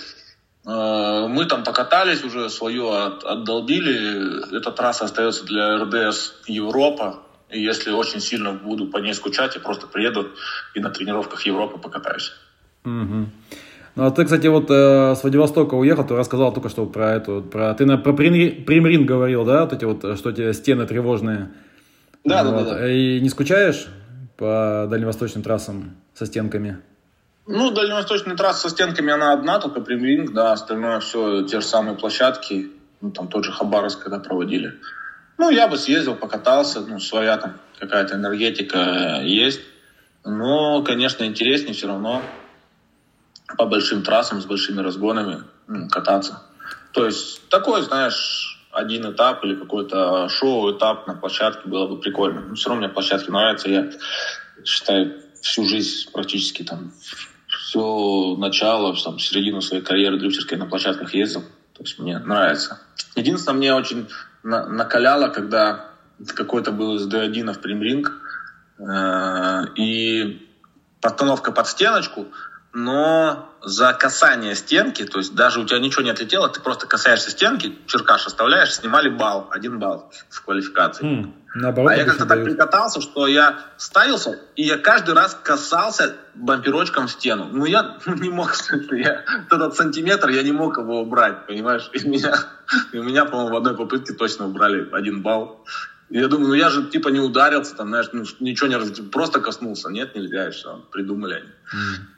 [0.66, 4.56] Э, мы там покатались уже, свое отдолбили.
[4.56, 7.20] Эта трасса остается для РДС Европа.
[7.50, 10.30] И если очень сильно буду по ней скучать, я просто приеду
[10.74, 12.32] и на тренировках Европы покатаюсь.
[12.84, 13.26] Угу.
[13.96, 17.42] Ну, а ты, кстати, вот э, с Владивостока уехал, ты рассказал только что про эту,
[17.42, 21.50] про, ты на, про Примрин говорил, да, вот эти вот, что эти стены тревожные.
[22.24, 22.52] Да, вот.
[22.52, 22.92] да, да, да.
[22.92, 23.86] И не скучаешь
[24.36, 26.78] по дальневосточным трассам со стенками?
[27.46, 31.96] Ну, дальневосточная трасса со стенками, она одна, только Примринг, да, остальное все те же самые
[31.96, 32.70] площадки,
[33.02, 34.80] ну, там тот же Хабаровск, когда проводили.
[35.36, 39.60] Ну, я бы съездил, покатался, ну, своя там какая-то энергетика есть.
[40.24, 42.22] Но, конечно, интереснее все равно
[43.58, 46.42] по большим трассам с большими разгонами ну, кататься.
[46.92, 52.40] То есть такой, знаешь, один этап или какой-то шоу-этап на площадке было бы прикольно.
[52.40, 53.68] Но все равно мне площадки нравятся.
[53.68, 53.90] Я
[54.64, 56.92] считаю, всю жизнь практически там
[57.74, 61.42] все начало, там, середину своей карьеры дрифтерской на площадках ездил.
[61.72, 62.80] То есть мне нравится.
[63.16, 64.08] Единственное, мне очень
[64.44, 65.86] на, накаляло, когда
[66.24, 68.12] какой-то был из D1 в примринг,
[68.78, 70.48] э, и
[71.00, 72.26] постановка под стеночку,
[72.74, 77.30] но за касание стенки, то есть даже у тебя ничего не отлетело, ты просто касаешься
[77.30, 81.06] стенки, черкаш оставляешь, снимали балл, один балл в квалификации.
[81.06, 86.16] Mm, наоборот, а я как-то так прикатался, что я ставился, и я каждый раз касался
[86.34, 87.48] бамперочком в стену.
[87.50, 88.52] Ну, я не мог,
[88.90, 91.88] я, этот сантиметр, я не мог его убрать, понимаешь?
[91.92, 92.34] И меня,
[92.92, 95.64] и меня по-моему, в одной попытке точно убрали один балл.
[96.14, 99.40] Я думаю, ну я же типа не ударился, там, знаешь, ну, ничего не раз, просто
[99.40, 99.90] коснулся.
[99.90, 101.48] Нет, нельзя, и все, придумали они.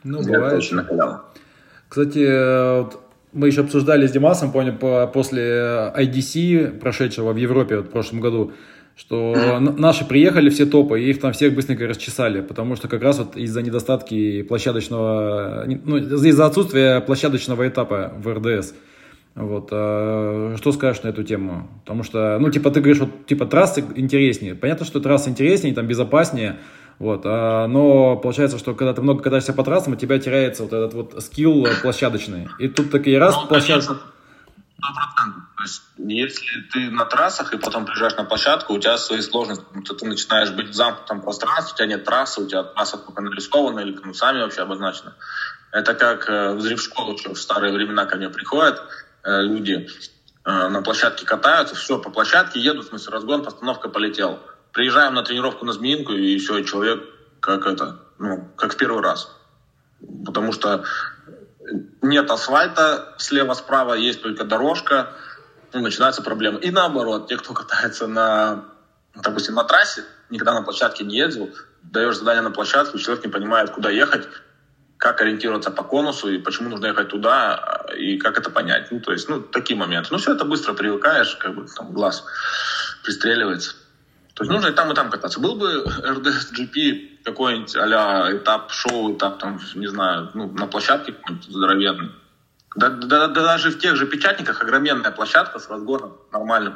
[0.03, 0.53] Ну, я бывает.
[0.53, 1.23] очень накалял.
[1.89, 3.01] Кстати, вот
[3.33, 8.53] мы еще обсуждали с Димасом, понял, после IDC, прошедшего в Европе вот, в прошлом году,
[8.95, 9.79] что mm-hmm.
[9.79, 13.35] наши приехали все топы, и их там всех быстренько расчесали, потому что как раз вот
[13.35, 18.75] из-за недостатки площадочного, ну, из-за отсутствия площадочного этапа в РДС.
[19.37, 21.69] Вот, а что скажешь на эту тему?
[21.85, 24.55] Потому что, ну, типа, ты говоришь, вот, типа, трассы интереснее.
[24.55, 26.57] Понятно, что трассы интереснее, там, безопаснее,
[26.97, 30.73] вот, а, но получается, что когда ты много катаешься по трассам, у тебя теряется вот
[30.73, 32.49] этот вот скилл площадочный.
[32.57, 33.93] И тут такие раз ну, площадка...
[33.95, 39.63] То есть, если ты на трассах и потом приезжаешь на площадку, у тебя свои сложности.
[39.65, 42.97] Потому что ты начинаешь быть в замкнутом пространстве, у тебя нет трассы, у тебя трасса
[42.97, 45.15] только нарисована или конусами вообще обозначена.
[45.71, 48.81] Это как э, взрыв школы, что в старые времена ко мне приходят,
[49.23, 49.87] люди
[50.45, 54.39] э, на площадке катаются, все, по площадке едут, в смысле, разгон, постановка полетел.
[54.73, 57.03] Приезжаем на тренировку на Змеинку, и все, человек
[57.39, 59.31] как это, ну, как в первый раз.
[60.25, 60.83] Потому что
[62.01, 65.13] нет асфальта слева-справа, есть только дорожка,
[65.73, 66.59] ну, начинаются проблемы.
[66.59, 68.65] И наоборот, те, кто катается на,
[69.15, 71.49] допустим, на трассе, никогда на площадке не ездил,
[71.83, 74.27] даешь задание на площадке, человек не понимает, куда ехать,
[74.97, 78.91] как ориентироваться по конусу и почему нужно ехать туда, и как это понять.
[78.91, 80.09] Ну, то есть, ну, такие моменты.
[80.11, 82.23] Ну, все это быстро привыкаешь, как бы там глаз
[83.03, 83.75] пристреливается.
[84.33, 85.39] То есть нужно и там, и там кататься.
[85.39, 91.13] Был бы RDS GP какой-нибудь а этап шоу, этап там, не знаю, ну, на площадке
[91.13, 92.11] какой-нибудь здоровенный.
[92.75, 96.75] Да, да, да, даже в тех же печатниках огроменная площадка с разгоном нормальным.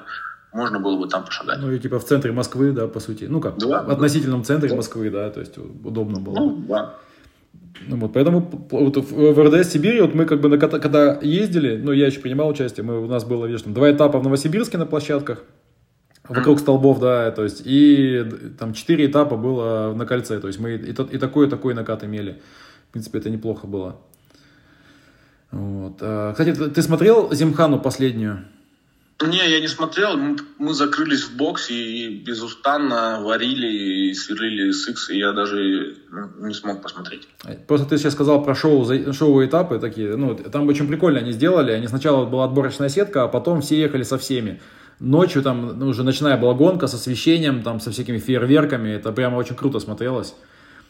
[0.52, 1.60] Можно было бы там пошагать.
[1.60, 3.26] Ну и типа в центре Москвы, да, по сути.
[3.26, 4.46] Ну как, да, в относительном да.
[4.46, 4.76] центре да.
[4.76, 6.36] Москвы, да, то есть удобно было.
[6.36, 6.96] Ну, да.
[7.88, 12.08] Ну, вот, поэтому вот, в РДС Сибири, вот мы как бы, когда ездили, ну, я
[12.08, 15.44] еще принимал участие, мы, у нас было, видишь, там, два этапа в Новосибирске на площадках,
[16.28, 18.26] вокруг столбов, да, то есть, и
[18.60, 22.04] там четыре этапа было на кольце, то есть, мы и, и такой, и такой накат
[22.04, 22.42] имели.
[22.90, 24.02] В принципе, это неплохо было.
[25.52, 25.98] Вот.
[26.02, 28.46] А, кстати, ты смотрел Зимхану последнюю?
[29.22, 30.18] Не, я не смотрел.
[30.58, 36.54] Мы, закрылись в боксе и безустанно варили и сверлили сыкс, и я даже ну, не
[36.54, 37.28] смог посмотреть.
[37.68, 40.16] Просто ты сейчас сказал про шоу, шоу этапы такие.
[40.16, 41.72] Ну, там очень прикольно они сделали.
[41.72, 44.62] Они сначала была отборочная сетка, а потом все ехали со всеми.
[45.00, 48.90] Ночью там ну, уже ночная была гонка с освещением, там со всякими фейерверками.
[48.90, 50.36] Это прямо очень круто смотрелось.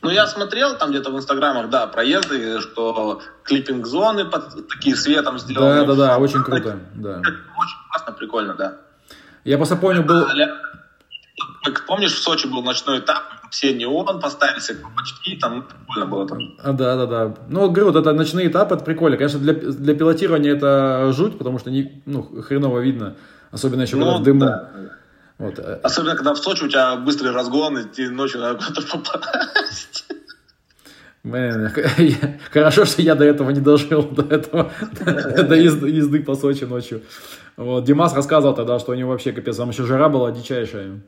[0.01, 5.81] Ну, я смотрел там где-то в инстаграмах, да, проезды, что клиппинг-зоны под такие светом сделаны.
[5.81, 7.19] Да, да, да, очень круто, да.
[7.19, 8.77] Очень классно, прикольно, да.
[9.43, 10.25] Я просто помню, был...
[11.87, 16.39] Помнишь, в Сочи был ночной этап, все неон поставили, все колпачки, там прикольно было там.
[16.63, 17.35] А, да, да, да.
[17.49, 19.17] Ну, говорю, вот это ночные этапы, это прикольно.
[19.17, 23.15] Конечно, для, для пилотирования это жуть, потому что не, ну, хреново видно,
[23.51, 24.39] особенно еще ну, когда в дыму.
[24.41, 24.71] Да.
[25.41, 25.57] Вот.
[25.57, 30.05] Э, Особенно, когда в Сочи у тебя быстрый разгон, и ты ночью надо куда-то попасть.
[32.51, 37.01] Хорошо, что я до этого не дожил, до этого, до езды, езды по Сочи ночью.
[37.57, 41.01] Вот, Димас рассказывал тогда, что у него вообще капец, там еще жара была дичайшая.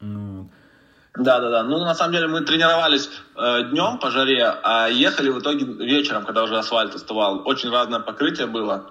[0.00, 1.62] Да, да, да.
[1.62, 6.24] Ну, на самом деле, мы тренировались э, днем по жаре, а ехали в итоге вечером,
[6.24, 7.46] когда уже асфальт оставал.
[7.46, 8.90] Очень разное покрытие было.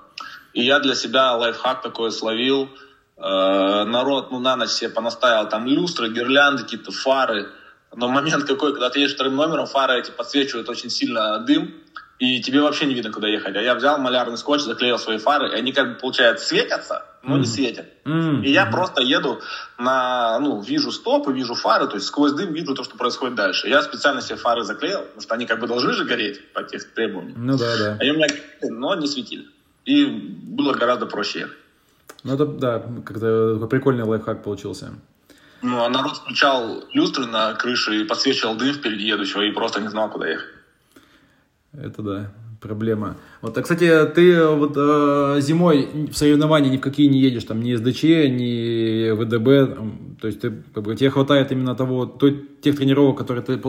[0.53, 2.69] И я для себя лайфхак такой словил.
[3.21, 7.49] Э, народ, ну, на ночь себе понаставил там люстры, гирлянды, какие-то фары.
[7.95, 11.75] Но момент какой, когда ты едешь вторым номером, фары эти подсвечивают очень сильно дым,
[12.17, 13.55] и тебе вообще не видно, куда ехать.
[13.55, 17.35] А я взял малярный скотч, заклеил свои фары, и они, как бы, получается, светятся, но
[17.35, 17.39] mm.
[17.39, 17.85] не светят.
[18.05, 18.43] Mm.
[18.43, 19.41] И я просто еду
[19.77, 23.67] на, ну, вижу стопы, вижу фары, то есть сквозь дым вижу то, что происходит дальше.
[23.69, 26.91] Я специально себе фары заклеил, потому что они как бы должны же гореть по тех
[26.93, 27.45] требованиям.
[27.45, 27.97] Ну да, да.
[27.99, 28.27] Они у меня,
[28.63, 29.47] но не светили.
[29.85, 31.57] И было гораздо проще ехать.
[32.23, 34.93] Ну это, да, как-то такой прикольный лайфхак получился.
[35.61, 39.89] Ну, а народ включал люстры на крыше и подсвечивал дым впереди едущего и просто не
[39.89, 40.49] знал, куда ехать.
[41.73, 43.15] Это да, проблема.
[43.41, 47.61] Вот, а, кстати, ты вот э, зимой в соревнования ни в какие не едешь, там,
[47.61, 52.75] ни СДЧ, ни ВДБ, то есть ты, как бы, тебе хватает именно того, той, тех
[52.75, 53.61] тренировок, которые ты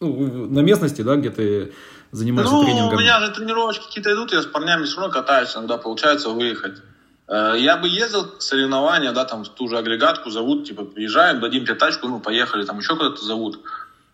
[0.00, 1.72] ну, на местности, да, где ты
[2.12, 2.94] занимаешься ну, тренингом?
[2.94, 6.82] у меня же тренировочки какие-то идут, я с парнями все равно катаюсь, иногда получается выехать.
[7.30, 11.40] Э, я бы ездил в соревнования, да, там в ту же агрегатку зовут, типа, приезжаем,
[11.40, 13.60] дадим тебе тачку, ну, поехали, там еще куда-то зовут.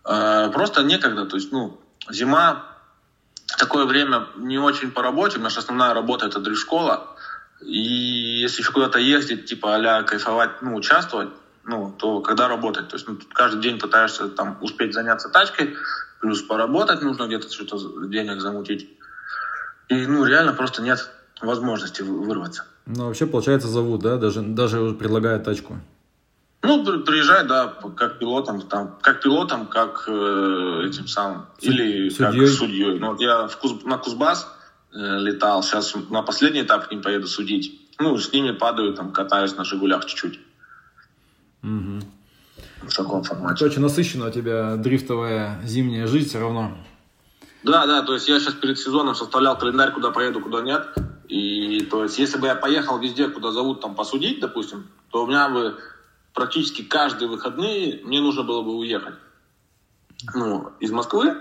[0.05, 2.63] Э, просто некогда, то есть, ну, зима,
[3.57, 7.17] такое время не очень по работе, наша основная работа это дрифт-школа,
[7.61, 11.29] и если еще куда-то ездить, типа, а кайфовать, ну, участвовать,
[11.63, 12.87] ну, то когда работать?
[12.87, 15.75] То есть, ну, каждый день пытаешься там успеть заняться тачкой,
[16.21, 18.87] плюс поработать нужно где-то что-то денег замутить.
[19.89, 21.09] И, ну, реально просто нет
[21.41, 22.65] возможности вырваться.
[22.87, 24.17] Ну, вообще, получается, зовут, да?
[24.17, 25.77] Даже, даже предлагают тачку.
[26.63, 31.69] Ну, приезжай, да, как пилотом, там, как пилотом, как э, этим самым, Суд...
[31.69, 32.39] или судьей.
[32.39, 32.99] как судьей.
[32.99, 33.83] Ну, вот я в Куз...
[33.83, 34.47] на Кузбасс
[34.93, 37.79] э, летал, сейчас на последний этап к ним поеду судить.
[37.99, 40.39] Ну, с ними падаю, там, катаюсь на «Жигулях» чуть-чуть.
[41.63, 41.99] Угу.
[42.83, 43.65] В таком формате.
[43.65, 46.77] Очень насыщена у тебя дрифтовая зимняя жизнь все равно.
[47.63, 50.87] Да, да, то есть я сейчас перед сезоном составлял календарь, куда поеду, куда нет.
[51.27, 55.27] И то есть, если бы я поехал везде, куда зовут там посудить, допустим, то у
[55.27, 55.77] меня бы
[56.33, 59.15] практически каждые выходные мне нужно было бы уехать
[60.33, 61.35] ну, из Москвы.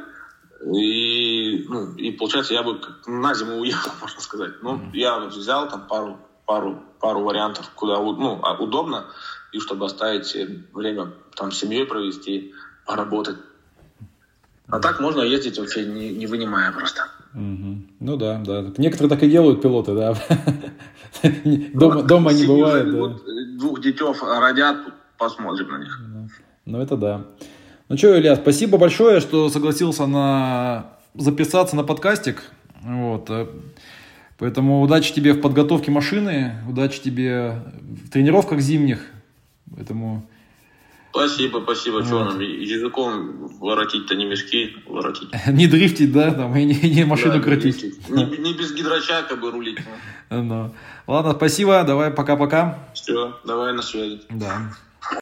[0.64, 4.62] И, ну, и получается, я бы на зиму уехал, можно сказать.
[4.62, 4.90] Ну, mm-hmm.
[4.94, 9.07] я взял там пару, пару, пару вариантов, куда ну, а, удобно,
[9.53, 10.35] и чтобы оставить
[10.72, 12.55] время там с семьей провести,
[12.87, 13.37] поработать.
[14.68, 17.09] А так можно ездить вообще не, не вынимая просто.
[17.37, 17.83] Угу.
[18.01, 18.64] Ну да, да.
[18.79, 20.14] Некоторые так и делают пилоты, да.
[21.75, 22.90] дома, дома не бывает.
[22.90, 23.59] Да.
[23.59, 24.79] Двух детев родят,
[25.18, 26.01] посмотрим на них.
[26.64, 27.27] Ну это да.
[27.90, 32.42] Ну что, Илья, спасибо большое, что согласился на записаться на подкастик.
[32.81, 33.29] Вот.
[33.29, 33.46] Э,
[34.38, 37.62] поэтому удачи тебе в подготовке машины, удачи тебе
[38.03, 39.07] в тренировках зимних.
[39.75, 40.27] Поэтому
[41.16, 41.94] Спасибо, спасибо.
[41.96, 42.07] Вот.
[42.07, 45.31] Что нам языком воротить-то не мешки воротить.
[45.48, 48.09] не дрифтить, да, там, и не, не машину да, крутить.
[48.11, 49.79] Не, не без гидрочака бы рулить.
[50.29, 50.74] Ну.
[51.07, 52.81] Ладно, спасибо, давай пока-пока.
[52.94, 54.22] Все, давай на связи.
[54.29, 54.72] Да.